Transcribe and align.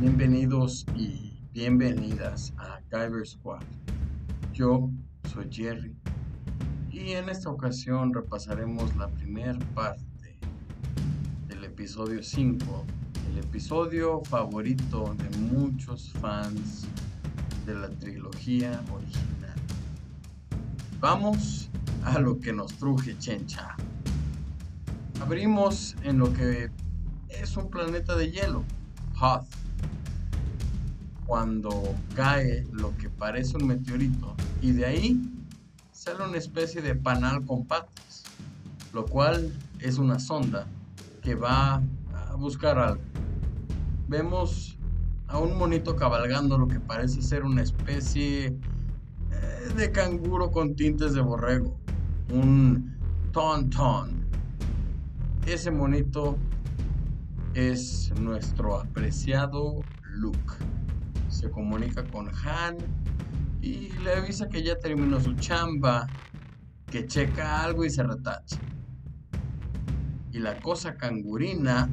Bienvenidos 0.00 0.86
y 0.96 1.38
bienvenidas 1.52 2.54
a 2.56 2.80
Kyber 2.88 3.26
Squad. 3.26 3.60
Yo 4.54 4.88
soy 5.30 5.46
Jerry 5.50 5.94
y 6.90 7.10
en 7.10 7.28
esta 7.28 7.50
ocasión 7.50 8.14
repasaremos 8.14 8.96
la 8.96 9.08
primera 9.08 9.58
parte 9.74 10.38
del 11.48 11.64
episodio 11.64 12.22
5, 12.22 12.86
el 13.30 13.40
episodio 13.40 14.22
favorito 14.24 15.14
de 15.18 15.36
muchos 15.36 16.14
fans 16.14 16.86
de 17.66 17.74
la 17.74 17.90
trilogía 17.90 18.82
original. 18.90 19.58
Vamos 20.98 21.68
a 22.04 22.18
lo 22.20 22.40
que 22.40 22.54
nos 22.54 22.72
truje 22.72 23.18
Chencha. 23.18 23.76
Abrimos 25.20 25.94
en 26.04 26.16
lo 26.16 26.32
que 26.32 26.70
es 27.28 27.54
un 27.58 27.68
planeta 27.68 28.16
de 28.16 28.30
hielo, 28.30 28.64
Hoth. 29.20 29.60
Cuando 31.30 31.94
cae 32.16 32.66
lo 32.72 32.96
que 32.96 33.08
parece 33.08 33.56
un 33.56 33.68
meteorito 33.68 34.34
y 34.60 34.72
de 34.72 34.84
ahí 34.84 35.20
sale 35.92 36.24
una 36.24 36.36
especie 36.36 36.82
de 36.82 36.96
panal 36.96 37.46
con 37.46 37.66
patas, 37.66 38.24
lo 38.92 39.06
cual 39.06 39.52
es 39.78 39.98
una 39.98 40.18
sonda 40.18 40.66
que 41.22 41.36
va 41.36 41.82
a 42.12 42.34
buscar 42.34 42.80
algo. 42.80 43.02
Vemos 44.08 44.76
a 45.28 45.38
un 45.38 45.56
monito 45.56 45.94
cabalgando 45.94 46.58
lo 46.58 46.66
que 46.66 46.80
parece 46.80 47.22
ser 47.22 47.44
una 47.44 47.62
especie 47.62 48.46
eh, 48.46 49.72
de 49.76 49.92
canguro 49.92 50.50
con 50.50 50.74
tintes 50.74 51.14
de 51.14 51.20
borrego, 51.20 51.78
un 52.32 52.92
ton 53.30 53.70
ton. 53.70 54.26
Ese 55.46 55.70
monito 55.70 56.36
es 57.54 58.12
nuestro 58.18 58.80
apreciado 58.80 59.80
Luke. 60.02 60.54
Se 61.40 61.50
comunica 61.50 62.04
con 62.04 62.28
Han 62.44 62.76
y 63.62 63.88
le 64.04 64.14
avisa 64.14 64.50
que 64.50 64.62
ya 64.62 64.78
terminó 64.78 65.18
su 65.20 65.32
chamba, 65.36 66.06
que 66.90 67.06
checa 67.06 67.64
algo 67.64 67.82
y 67.82 67.88
se 67.88 68.02
retacha. 68.02 68.58
Y 70.32 70.38
la 70.38 70.60
cosa 70.60 70.96
cangurina 70.96 71.88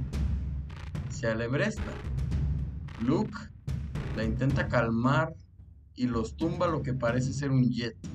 se 1.09 1.27
alebresta. 1.27 1.93
Luke 2.99 3.37
la 4.17 4.25
intenta 4.25 4.67
calmar 4.67 5.33
y 5.95 6.07
los 6.07 6.35
tumba 6.35 6.67
lo 6.67 6.83
que 6.83 6.93
parece 6.93 7.31
ser 7.31 7.49
un 7.49 7.69
Yeti, 7.69 8.09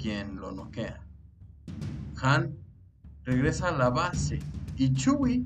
quien 0.00 0.36
lo 0.36 0.52
noquea. 0.52 1.00
Han 2.22 2.56
regresa 3.24 3.70
a 3.70 3.72
la 3.72 3.90
base 3.90 4.38
y 4.76 4.92
Chewie 4.92 5.44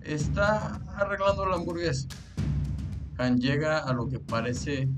está 0.00 0.82
arreglando 0.96 1.46
la 1.46 1.54
hamburguesa. 1.54 2.08
Han 3.18 3.40
llega 3.40 3.78
a 3.78 3.92
lo 3.92 4.08
que 4.08 4.18
parece 4.18 4.88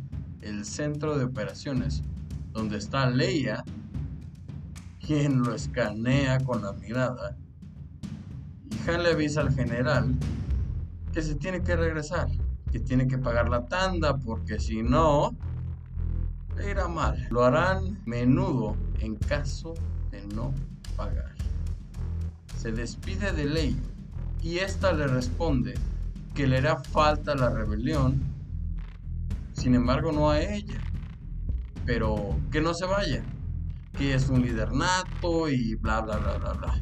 el 0.41 0.65
centro 0.65 1.17
de 1.17 1.25
operaciones, 1.25 2.03
donde 2.53 2.79
está 2.79 3.09
Leia, 3.09 3.65
quien 5.05 5.43
lo 5.43 5.55
escanea 5.55 6.41
con 6.41 6.63
la 6.63 6.73
mirada. 6.73 7.37
Y 8.71 8.91
Han 8.91 9.03
le 9.03 9.13
avisa 9.13 9.43
al 9.43 9.55
general 9.55 10.15
que 11.13 11.23
se 11.23 11.37
tiene 11.37 11.63
que 11.63 11.77
regresar, 11.77 12.29
que 12.73 12.81
tiene 12.81 13.07
que 13.07 13.19
pagar 13.19 13.49
la 13.49 13.67
tanda, 13.67 14.17
porque 14.17 14.59
si 14.59 14.83
no, 14.83 15.37
le 16.57 16.71
irá 16.71 16.89
mal. 16.89 17.27
Lo 17.31 17.45
harán 17.45 17.99
menudo 18.05 18.77
en 18.99 19.15
caso 19.15 19.75
de 20.11 20.27
no 20.35 20.53
pagar. 20.97 21.35
Se 22.57 22.73
despide 22.73 23.33
de 23.33 23.45
Leia 23.45 23.77
y 24.43 24.59
ésta 24.59 24.93
le 24.93 25.07
responde 25.07 25.75
que 26.39 26.47
le 26.47 26.59
hará 26.59 26.77
falta 26.77 27.35
la 27.35 27.51
rebelión, 27.51 28.23
sin 29.55 29.75
embargo 29.75 30.13
no 30.13 30.31
a 30.31 30.41
ella, 30.41 30.81
pero 31.85 32.39
que 32.53 32.61
no 32.61 32.75
se 32.75 32.87
vaya, 32.87 33.25
que 33.99 34.15
es 34.15 34.29
un 34.29 34.43
líder 34.43 34.73
nato 34.73 35.49
y 35.49 35.75
bla 35.75 36.01
bla 36.01 36.17
bla 36.19 36.39
bla 36.39 36.53
bla. 36.53 36.81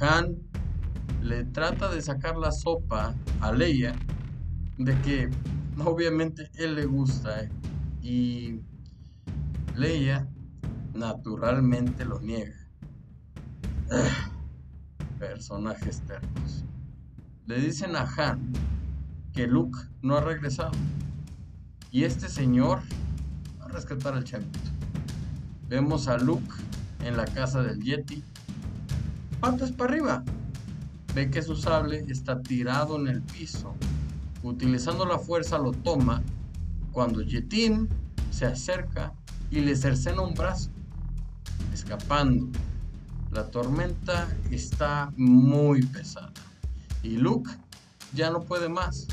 Han 0.00 0.36
le 1.22 1.42
trata 1.42 1.92
de 1.92 2.02
sacar 2.02 2.36
la 2.36 2.52
sopa 2.52 3.16
a 3.40 3.50
Leia 3.50 3.96
de 4.78 4.96
que 5.00 5.28
obviamente 5.84 6.48
él 6.54 6.76
le 6.76 6.86
gusta 6.86 7.48
y 8.00 8.60
Leia 9.74 10.28
naturalmente 10.94 12.04
lo 12.04 12.20
niega. 12.20 12.68
personajes 15.18 16.00
tercos. 16.02 16.64
Le 17.52 17.60
dicen 17.60 17.96
a 17.96 18.08
Han 18.16 18.50
que 19.34 19.46
Luke 19.46 19.78
no 20.00 20.16
ha 20.16 20.22
regresado. 20.22 20.72
Y 21.90 22.04
este 22.04 22.30
señor 22.30 22.80
va 23.60 23.66
a 23.66 23.68
rescatar 23.68 24.14
al 24.14 24.24
chavito. 24.24 24.58
Vemos 25.68 26.08
a 26.08 26.16
Luke 26.16 26.50
en 27.04 27.14
la 27.14 27.26
casa 27.26 27.62
del 27.62 27.82
Yeti. 27.82 28.24
Patas 29.38 29.70
para 29.70 29.92
arriba. 29.92 30.24
Ve 31.14 31.30
que 31.30 31.42
su 31.42 31.54
sable 31.54 32.06
está 32.08 32.40
tirado 32.40 32.98
en 32.98 33.08
el 33.08 33.20
piso. 33.20 33.74
Utilizando 34.42 35.04
la 35.04 35.18
fuerza 35.18 35.58
lo 35.58 35.72
toma 35.72 36.22
cuando 36.90 37.20
Yetin 37.20 37.86
se 38.30 38.46
acerca 38.46 39.12
y 39.50 39.60
le 39.60 39.76
cercena 39.76 40.22
un 40.22 40.32
brazo, 40.32 40.70
escapando. 41.74 42.48
La 43.30 43.50
tormenta 43.50 44.26
está 44.50 45.12
muy 45.18 45.82
pesada 45.82 46.32
y 47.02 47.16
Luke 47.16 47.50
ya 48.14 48.30
no 48.30 48.40
puede 48.40 48.68
más 48.68 49.06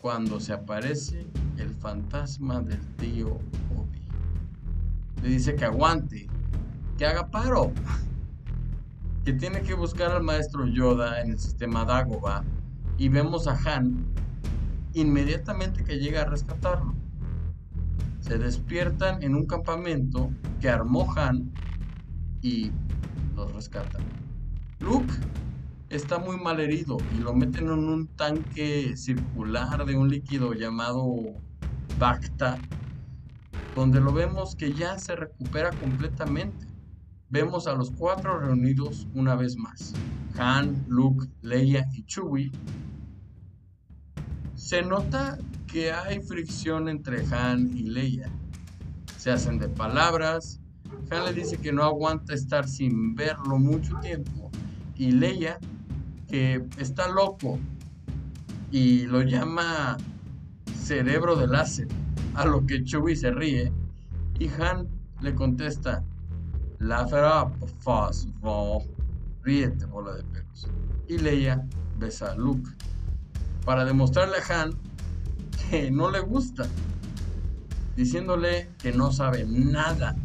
cuando 0.00 0.40
se 0.40 0.52
aparece 0.52 1.26
el 1.58 1.74
fantasma 1.74 2.60
del 2.60 2.80
tío 2.96 3.28
Obi. 3.76 4.00
Le 5.22 5.28
dice 5.28 5.54
que 5.54 5.64
aguante, 5.64 6.28
que 6.96 7.06
haga 7.06 7.30
paro, 7.30 7.72
que 9.24 9.32
tiene 9.32 9.60
que 9.62 9.74
buscar 9.74 10.12
al 10.12 10.22
maestro 10.22 10.66
Yoda 10.66 11.20
en 11.20 11.32
el 11.32 11.38
sistema 11.38 11.84
Dagobah 11.84 12.42
y 12.96 13.08
vemos 13.08 13.46
a 13.46 13.58
Han 13.64 14.04
inmediatamente 14.94 15.84
que 15.84 15.98
llega 15.98 16.22
a 16.22 16.24
rescatarlo. 16.24 16.94
Se 18.20 18.38
despiertan 18.38 19.22
en 19.22 19.34
un 19.34 19.46
campamento 19.46 20.30
que 20.60 20.68
armó 20.68 21.12
Han 21.16 21.50
y 22.42 22.70
los 23.34 23.52
rescatan. 23.52 24.02
Luke 24.80 25.12
está 25.90 26.18
muy 26.18 26.38
mal 26.38 26.60
herido 26.60 26.96
y 27.18 27.20
lo 27.20 27.34
meten 27.34 27.64
en 27.64 27.88
un 27.88 28.06
tanque 28.06 28.96
circular 28.96 29.84
de 29.84 29.96
un 29.96 30.08
líquido 30.08 30.54
llamado 30.54 31.04
Bacta, 31.98 32.58
donde 33.74 34.00
lo 34.00 34.12
vemos 34.12 34.54
que 34.54 34.72
ya 34.72 34.98
se 34.98 35.16
recupera 35.16 35.70
completamente. 35.70 36.66
Vemos 37.28 37.66
a 37.66 37.74
los 37.74 37.90
cuatro 37.90 38.38
reunidos 38.38 39.06
una 39.14 39.34
vez 39.34 39.56
más. 39.56 39.92
Han, 40.38 40.84
Luke, 40.88 41.26
Leia 41.42 41.86
y 41.92 42.04
Chewie. 42.04 42.52
Se 44.54 44.82
nota 44.82 45.38
que 45.66 45.92
hay 45.92 46.20
fricción 46.20 46.88
entre 46.88 47.24
Han 47.34 47.76
y 47.76 47.82
Leia. 47.82 48.30
Se 49.16 49.30
hacen 49.30 49.58
de 49.58 49.68
palabras, 49.68 50.60
han 51.10 51.24
le 51.24 51.32
dice 51.32 51.58
que 51.58 51.72
no 51.72 51.82
aguanta 51.82 52.34
estar 52.34 52.68
sin 52.68 53.14
verlo 53.14 53.58
mucho 53.58 53.98
tiempo. 54.00 54.50
Y 54.94 55.12
Leia, 55.12 55.58
que 56.30 56.64
está 56.78 57.08
loco 57.08 57.58
y 58.70 59.06
lo 59.06 59.22
llama 59.22 59.96
cerebro 60.74 61.36
de 61.36 61.48
láser, 61.48 61.88
a 62.34 62.44
lo 62.44 62.64
que 62.66 62.84
Chewie 62.84 63.16
se 63.16 63.30
ríe. 63.30 63.72
Y 64.38 64.48
Han 64.48 64.88
le 65.20 65.34
contesta, 65.34 66.02
Laugh 66.78 67.12
up, 67.12 67.68
Fosfo. 67.80 68.84
Ríete, 69.42 69.86
bola 69.86 70.14
de 70.14 70.22
perros. 70.24 70.68
Y 71.08 71.18
Leia 71.18 71.66
besa 71.98 72.32
a 72.32 72.34
Luke 72.34 72.70
para 73.64 73.84
demostrarle 73.84 74.36
a 74.36 74.62
Han 74.62 74.74
que 75.68 75.90
no 75.90 76.10
le 76.10 76.20
gusta, 76.20 76.66
diciéndole 77.96 78.70
que 78.78 78.92
no 78.92 79.12
sabe 79.12 79.44
nada 79.46 80.16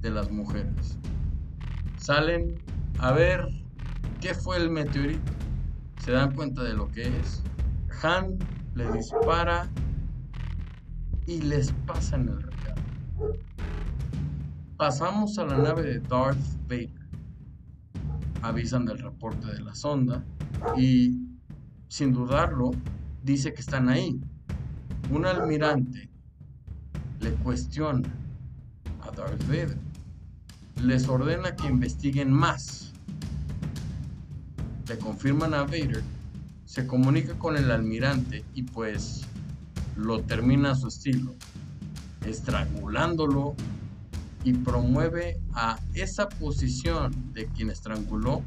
de 0.00 0.10
las 0.10 0.30
mujeres. 0.30 0.98
Salen 1.98 2.58
a 2.98 3.12
ver 3.12 3.65
qué 4.20 4.34
fue 4.34 4.56
el 4.56 4.70
meteorito. 4.70 5.32
Se 6.02 6.12
dan 6.12 6.34
cuenta 6.34 6.62
de 6.62 6.74
lo 6.74 6.88
que 6.88 7.02
es. 7.02 7.42
Han 8.02 8.38
le 8.74 8.90
dispara 8.92 9.68
y 11.26 11.40
les 11.40 11.72
pasa 11.86 12.16
en 12.16 12.28
el 12.28 12.42
recado. 12.42 12.82
Pasamos 14.76 15.38
a 15.38 15.46
la 15.46 15.56
nave 15.56 15.82
de 15.82 16.00
Darth 16.00 16.38
Vader. 16.68 16.90
Avisan 18.42 18.84
del 18.84 18.98
reporte 18.98 19.46
de 19.46 19.60
la 19.60 19.74
sonda 19.74 20.22
y, 20.76 21.18
sin 21.88 22.12
dudarlo, 22.12 22.72
dice 23.22 23.52
que 23.54 23.60
están 23.60 23.88
ahí. 23.88 24.20
Un 25.10 25.24
almirante 25.24 26.10
le 27.20 27.30
cuestiona 27.36 28.08
a 29.00 29.10
Darth 29.10 29.42
Vader 29.48 29.86
les 30.82 31.08
ordena 31.08 31.56
que 31.56 31.66
investiguen 31.66 32.30
más. 32.30 32.85
Le 34.88 34.98
confirman 34.98 35.54
a 35.54 35.64
Vader 35.64 36.02
se 36.66 36.86
comunica 36.86 37.38
con 37.38 37.56
el 37.56 37.70
almirante 37.70 38.44
y 38.52 38.64
pues 38.64 39.22
lo 39.96 40.20
termina 40.22 40.72
a 40.72 40.74
su 40.74 40.88
estilo, 40.88 41.34
estrangulándolo 42.26 43.54
y 44.44 44.52
promueve 44.52 45.40
a 45.54 45.78
esa 45.94 46.28
posición 46.28 47.32
de 47.32 47.46
quien 47.46 47.70
estranguló 47.70 48.42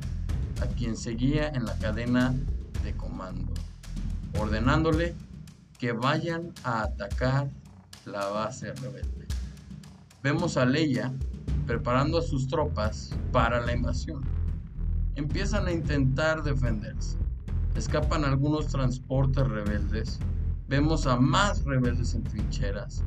a 0.62 0.68
quien 0.68 0.98
seguía 0.98 1.48
en 1.48 1.66
la 1.66 1.78
cadena 1.78 2.36
de 2.84 2.94
comando, 2.94 3.54
ordenándole 4.38 5.16
que 5.78 5.94
vayan 5.94 6.54
a 6.64 6.84
atacar 6.84 7.50
la 8.06 8.28
base 8.28 8.74
rebelde. 8.74 9.28
Vemos 10.22 10.58
a 10.58 10.66
Leia 10.66 11.14
preparando 11.66 12.18
a 12.18 12.22
sus 12.22 12.48
tropas 12.48 13.12
para 13.32 13.62
la 13.62 13.74
invasión. 13.74 14.39
Empiezan 15.20 15.68
a 15.68 15.74
intentar 15.74 16.44
defenderse. 16.44 17.18
Escapan 17.76 18.24
algunos 18.24 18.68
transportes 18.68 19.46
rebeldes. 19.46 20.18
Vemos 20.70 21.08
a 21.08 21.18
más 21.18 21.66
rebeldes 21.66 22.16
en 22.16 22.24
trincheras. 22.24 23.04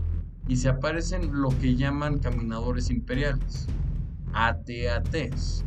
Y 0.46 0.56
se 0.56 0.68
aparecen 0.68 1.40
lo 1.40 1.48
que 1.48 1.74
llaman 1.74 2.18
caminadores 2.18 2.90
imperiales. 2.90 3.66
ATATs. 4.34 5.64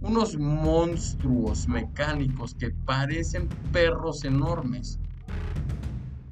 Unos 0.00 0.36
monstruos 0.36 1.68
mecánicos 1.68 2.56
que 2.56 2.70
parecen 2.70 3.48
perros 3.72 4.24
enormes. 4.24 4.98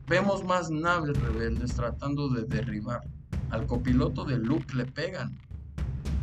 Vemos 0.08 0.42
más 0.42 0.68
naves 0.68 1.16
rebeldes 1.20 1.76
tratando 1.76 2.28
de 2.28 2.42
derribar. 2.42 3.02
Al 3.50 3.66
copiloto 3.66 4.24
de 4.24 4.38
Luke 4.38 4.74
le 4.74 4.86
pegan 4.86 5.38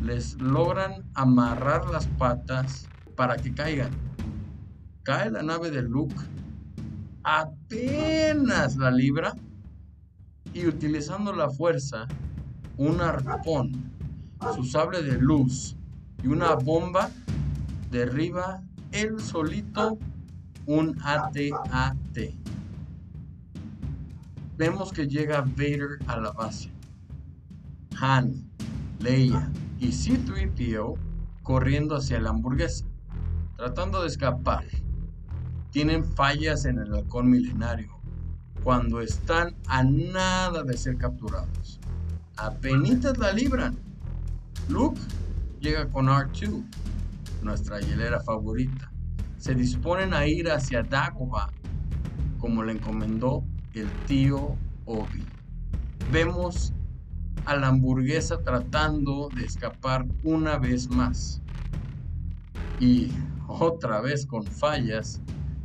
les 0.01 0.39
logran 0.39 1.03
amarrar 1.13 1.89
las 1.89 2.07
patas 2.07 2.87
para 3.15 3.37
que 3.37 3.53
caigan. 3.53 3.91
Cae 5.03 5.31
la 5.31 5.43
nave 5.43 5.71
de 5.71 5.81
Luke, 5.81 6.15
apenas 7.23 8.75
la 8.77 8.91
libra 8.91 9.33
y 10.53 10.67
utilizando 10.67 11.33
la 11.33 11.49
fuerza, 11.49 12.07
un 12.77 13.01
arpón, 13.01 13.91
su 14.55 14.63
sable 14.63 15.01
de 15.01 15.17
luz 15.17 15.75
y 16.23 16.27
una 16.27 16.55
bomba 16.55 17.09
derriba 17.91 18.61
él 18.91 19.19
solito 19.19 19.97
un 20.65 20.97
AT-AT. 21.03 22.17
Vemos 24.57 24.91
que 24.91 25.07
llega 25.07 25.41
Vader 25.41 25.99
a 26.07 26.17
la 26.17 26.31
base. 26.31 26.69
Han, 27.99 28.49
Leia, 28.99 29.49
y 29.79 29.91
C-3PO 29.91 30.97
corriendo 31.43 31.95
hacia 31.95 32.19
la 32.19 32.29
hamburguesa, 32.31 32.85
tratando 33.57 34.01
de 34.01 34.07
escapar. 34.07 34.65
Tienen 35.71 36.03
fallas 36.03 36.65
en 36.65 36.79
el 36.79 36.93
halcón 36.93 37.29
milenario 37.29 37.99
cuando 38.63 39.01
están 39.01 39.55
a 39.67 39.83
nada 39.83 40.63
de 40.63 40.77
ser 40.77 40.97
capturados. 40.97 41.79
Apenitas 42.37 43.17
la 43.17 43.31
libran. 43.31 43.77
Luke 44.67 44.99
llega 45.59 45.87
con 45.89 46.07
R2, 46.07 46.63
nuestra 47.41 47.79
hielera 47.79 48.19
favorita. 48.19 48.91
Se 49.37 49.55
disponen 49.55 50.13
a 50.13 50.27
ir 50.27 50.51
hacia 50.51 50.83
Dagobah, 50.83 51.49
como 52.39 52.63
le 52.63 52.73
encomendó 52.73 53.43
el 53.73 53.89
tío 54.05 54.57
Obi. 54.85 55.23
Vemos 56.11 56.73
a 57.45 57.55
la 57.55 57.67
hamburguesa 57.67 58.41
tratando 58.43 59.29
de 59.35 59.45
escapar 59.45 60.05
una 60.23 60.57
vez 60.57 60.89
más. 60.89 61.41
Y 62.79 63.11
otra 63.47 64.01
vez 64.01 64.25
con 64.25 64.43
fallas, 64.43 65.21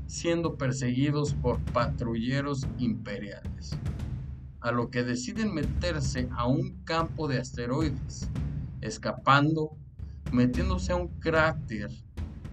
siendo 0.06 0.56
perseguidos 0.56 1.34
por 1.34 1.58
patrulleros 1.72 2.66
imperiales. 2.78 3.76
A 4.60 4.72
lo 4.72 4.90
que 4.90 5.02
deciden 5.02 5.52
meterse 5.52 6.28
a 6.32 6.46
un 6.46 6.82
campo 6.84 7.28
de 7.28 7.38
asteroides, 7.38 8.28
escapando, 8.80 9.76
metiéndose 10.32 10.92
a 10.92 10.96
un 10.96 11.08
cráter 11.20 11.90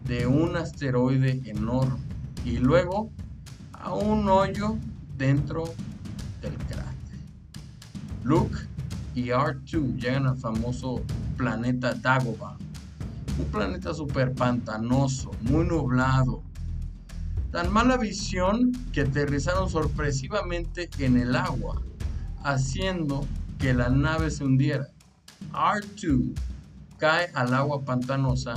de 0.06 0.27
un 0.27 0.57
asteroide 0.57 1.41
enorme 1.45 2.00
y 2.44 2.57
luego 2.57 3.12
a 3.74 3.94
un 3.94 4.27
hoyo 4.27 4.77
dentro 5.17 5.63
del 6.41 6.53
cráter. 6.56 6.91
Luke 8.24 8.57
y 9.13 9.28
R2 9.28 9.98
llegan 9.98 10.28
al 10.28 10.38
famoso 10.38 11.02
planeta 11.38 11.94
Dagobah, 11.94 12.58
un 13.38 13.46
planeta 13.46 13.94
super 13.94 14.34
pantanoso, 14.34 15.31
muy 15.42 15.66
nublado. 15.66 16.44
Tan 17.52 17.72
mala 17.72 17.98
visión 17.98 18.72
que 18.94 19.02
aterrizaron 19.02 19.69
sorpresivamente 19.69 20.90
en 21.00 21.18
el 21.18 21.36
agua, 21.36 21.81
haciendo 22.44 23.25
que 23.60 23.74
la 23.74 23.90
nave 23.90 24.31
se 24.31 24.46
hundiera. 24.46 24.88
R2 25.52 26.34
cae 26.98 27.30
al 27.34 27.54
agua 27.54 27.84
pantanosa 27.84 28.54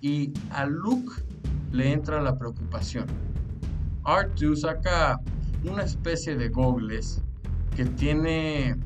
y 0.00 0.32
a 0.50 0.66
Luke 0.66 1.22
le 1.72 1.92
entra 1.92 2.22
la 2.22 2.38
preocupación. 2.38 3.06
R2 4.04 4.56
saca 4.56 5.20
una 5.64 5.82
especie 5.82 6.36
de 6.36 6.48
gogles 6.48 7.22
que 7.74 7.84
tiene 7.84 8.76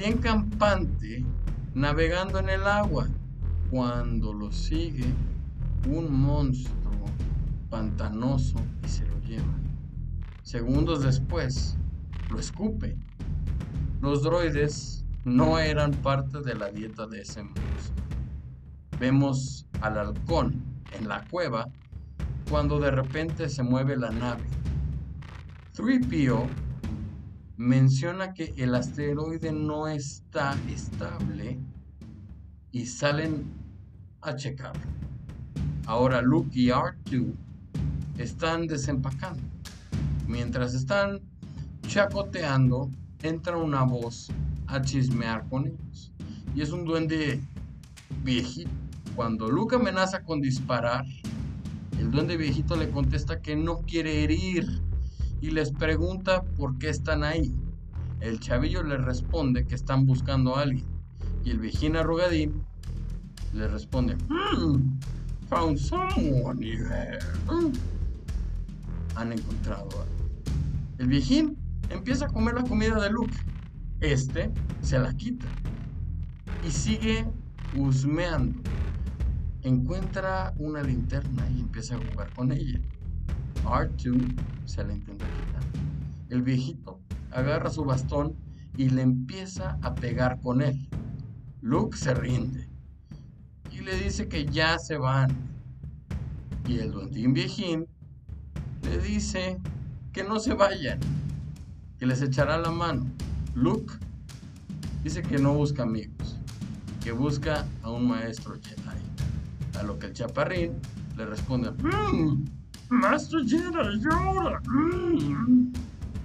bien 0.00 0.16
campante, 0.16 1.26
navegando 1.74 2.38
en 2.38 2.48
el 2.48 2.66
agua, 2.66 3.06
cuando 3.70 4.32
lo 4.32 4.50
sigue 4.50 5.04
un 5.86 6.10
monstruo 6.10 7.04
pantanoso 7.68 8.56
y 8.82 8.88
se 8.88 9.04
lo 9.06 9.20
lleva. 9.20 9.52
Segundos 10.42 11.02
después, 11.02 11.76
lo 12.30 12.38
escupe. 12.38 12.96
Los 14.00 14.22
droides 14.22 15.04
no 15.26 15.58
eran 15.58 15.90
parte 15.90 16.40
de 16.40 16.54
la 16.54 16.70
dieta 16.70 17.06
de 17.06 17.20
ese 17.20 17.42
monstruo. 17.42 18.06
Vemos 18.98 19.66
al 19.82 19.98
halcón 19.98 20.64
en 20.98 21.08
la 21.08 21.26
cueva 21.28 21.68
cuando 22.48 22.80
de 22.80 22.90
repente 22.90 23.50
se 23.50 23.62
mueve 23.62 23.98
la 23.98 24.10
nave. 24.10 24.44
3PO 25.76 26.46
menciona 27.60 28.32
que 28.32 28.54
el 28.56 28.74
asteroide 28.74 29.52
no 29.52 29.86
está 29.86 30.56
estable 30.70 31.58
y 32.72 32.86
salen 32.86 33.52
a 34.22 34.34
checarlo. 34.34 34.80
Ahora 35.84 36.22
Luke 36.22 36.58
y 36.58 36.68
R2 36.68 37.34
están 38.16 38.66
desempacando. 38.66 39.42
Mientras 40.26 40.72
están 40.72 41.20
chacoteando, 41.86 42.90
entra 43.22 43.58
una 43.58 43.82
voz 43.82 44.30
a 44.66 44.80
chismear 44.80 45.46
con 45.50 45.66
ellos. 45.66 46.12
Y 46.54 46.62
es 46.62 46.70
un 46.70 46.86
duende 46.86 47.42
viejito. 48.24 48.70
Cuando 49.14 49.50
Luke 49.50 49.76
amenaza 49.76 50.22
con 50.22 50.40
disparar, 50.40 51.04
el 51.98 52.10
duende 52.10 52.38
viejito 52.38 52.74
le 52.74 52.88
contesta 52.88 53.42
que 53.42 53.54
no 53.54 53.80
quiere 53.80 54.24
herir 54.24 54.80
y 55.40 55.50
les 55.50 55.72
pregunta 55.72 56.42
por 56.56 56.78
qué 56.78 56.88
están 56.88 57.24
ahí. 57.24 57.54
El 58.20 58.40
chavillo 58.40 58.82
le 58.82 58.98
responde 58.98 59.66
que 59.66 59.74
están 59.74 60.06
buscando 60.06 60.56
a 60.56 60.62
alguien 60.62 60.86
y 61.44 61.50
el 61.50 61.58
viejín 61.58 61.96
arrugadín 61.96 62.62
le 63.52 63.66
responde, 63.66 64.16
hmm, 64.28 64.98
found 65.48 65.78
someone 65.78 66.62
here. 66.62 67.18
Han 69.16 69.32
encontrado 69.32 69.88
a 70.00 70.06
El 70.98 71.08
viejín 71.08 71.56
empieza 71.88 72.26
a 72.26 72.28
comer 72.28 72.54
la 72.54 72.62
comida 72.62 73.00
de 73.00 73.10
Luke. 73.10 73.34
Este 74.00 74.50
se 74.82 74.98
la 74.98 75.12
quita 75.14 75.46
y 76.66 76.70
sigue 76.70 77.26
husmeando. 77.76 78.60
Encuentra 79.62 80.54
una 80.58 80.82
linterna 80.82 81.48
y 81.50 81.60
empieza 81.60 81.96
a 81.96 81.98
jugar 81.98 82.32
con 82.34 82.52
ella. 82.52 82.80
R2 83.70 84.34
se 84.64 84.84
la 84.84 84.92
intenta 84.92 85.24
quitar. 85.24 85.62
El 86.28 86.42
viejito 86.42 87.00
agarra 87.30 87.70
su 87.70 87.84
bastón 87.84 88.34
y 88.76 88.90
le 88.90 89.02
empieza 89.02 89.78
a 89.82 89.94
pegar 89.94 90.40
con 90.40 90.60
él. 90.60 90.88
Luke 91.60 91.96
se 91.96 92.14
rinde 92.14 92.68
y 93.70 93.80
le 93.80 93.96
dice 93.96 94.28
que 94.28 94.44
ya 94.46 94.78
se 94.78 94.96
van. 94.96 95.30
Y 96.66 96.78
el 96.78 96.90
duendín 96.90 97.32
viejín 97.32 97.86
le 98.82 98.98
dice 98.98 99.58
que 100.12 100.24
no 100.24 100.40
se 100.40 100.54
vayan, 100.54 100.98
que 101.98 102.06
les 102.06 102.22
echará 102.22 102.58
la 102.58 102.70
mano. 102.70 103.06
Luke 103.54 103.94
dice 105.04 105.22
que 105.22 105.38
no 105.38 105.54
busca 105.54 105.84
amigos, 105.84 106.38
que 107.02 107.12
busca 107.12 107.66
a 107.82 107.90
un 107.90 108.08
maestro 108.08 108.54
Jedi. 108.54 109.78
A 109.78 109.82
lo 109.82 109.98
que 109.98 110.06
el 110.06 110.12
chaparrín 110.12 110.72
le 111.16 111.26
responde, 111.26 111.70
mmm, 111.70 112.44
Maestro 112.90 113.44
Jedi 113.44 114.00
Yoda. 114.00 114.60
Mm. 114.66 115.72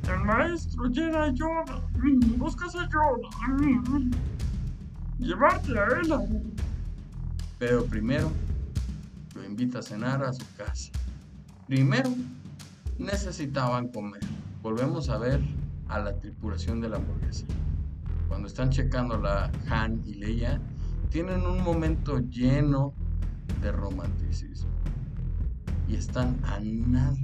El 0.09 0.19
maestro 0.25 0.89
Jedi 0.91 1.37
Yoda. 1.37 1.79
Mm. 1.97 2.39
Buscas 2.39 2.75
a 2.75 2.89
Yoda. 2.89 3.29
Mm. 3.47 4.11
Llevarte 5.19 5.77
a 5.77 5.85
él. 6.01 6.53
Pero 7.59 7.85
primero 7.85 8.31
lo 9.35 9.45
invita 9.45 9.79
a 9.79 9.81
cenar 9.83 10.23
a 10.23 10.33
su 10.33 10.43
casa. 10.57 10.91
Primero 11.67 12.09
necesitaban 12.97 13.89
comer. 13.89 14.21
Volvemos 14.63 15.09
a 15.09 15.19
ver 15.19 15.41
a 15.87 15.99
la 15.99 16.19
tripulación 16.19 16.81
de 16.81 16.89
la 16.89 16.97
hamburguesa. 16.97 17.45
Cuando 18.27 18.47
están 18.47 18.71
checando 18.71 19.19
la 19.19 19.51
Han 19.69 20.01
y 20.03 20.15
Leia, 20.15 20.59
tienen 21.11 21.45
un 21.45 21.63
momento 21.63 22.19
lleno 22.21 22.91
de 23.61 23.71
romanticismo. 23.71 24.74
Y 25.87 25.95
están 25.95 26.39
a 26.43 26.59
nada 26.59 27.15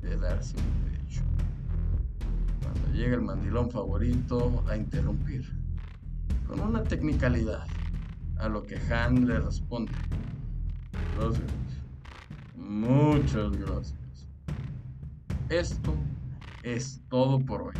de 0.00 0.16
darse 0.16 0.56
un 0.56 0.90
pecho. 0.90 1.22
Cuando 2.62 2.92
llega 2.92 3.14
el 3.14 3.22
mandilón 3.22 3.70
favorito 3.70 4.64
a 4.68 4.76
interrumpir, 4.76 5.44
con 6.46 6.60
una 6.60 6.82
tecnicalidad, 6.82 7.66
a 8.38 8.48
lo 8.48 8.62
que 8.64 8.76
Han 8.92 9.26
le 9.26 9.38
responde. 9.38 9.92
Gracias. 11.16 11.52
Muchas 12.56 13.52
gracias. 13.52 14.26
Esto 15.48 15.94
es 16.62 17.00
todo 17.08 17.38
por 17.38 17.62
hoy. 17.62 17.74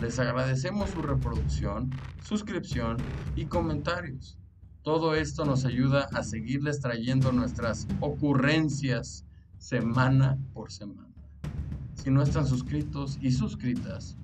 Les 0.00 0.18
agradecemos 0.18 0.90
su 0.90 1.00
reproducción, 1.00 1.90
suscripción 2.22 2.98
y 3.34 3.46
comentarios. 3.46 4.38
Todo 4.86 5.16
esto 5.16 5.44
nos 5.44 5.64
ayuda 5.64 6.08
a 6.12 6.22
seguirles 6.22 6.78
trayendo 6.78 7.32
nuestras 7.32 7.88
ocurrencias 7.98 9.24
semana 9.58 10.38
por 10.54 10.70
semana. 10.70 11.12
Si 11.94 12.08
no 12.08 12.22
están 12.22 12.46
suscritos 12.46 13.18
y 13.20 13.32
suscritas, 13.32 14.16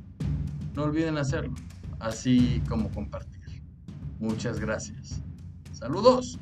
no 0.77 0.85
olviden 0.85 1.19
hacerlo, 1.19 1.57
así 1.99 2.63
como 2.69 2.93
compartir. 2.93 3.61
Muchas 4.21 4.61
gracias. 4.61 5.21
Saludos. 5.73 6.39